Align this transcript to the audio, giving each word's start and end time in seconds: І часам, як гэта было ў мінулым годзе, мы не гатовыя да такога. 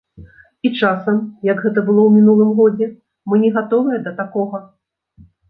І 0.69 0.69
часам, 0.79 1.19
як 1.49 1.61
гэта 1.65 1.83
было 1.89 2.01
ў 2.05 2.09
мінулым 2.15 2.49
годзе, 2.61 2.89
мы 3.33 3.41
не 3.45 3.53
гатовыя 3.59 4.01
да 4.09 4.17
такога. 4.25 4.65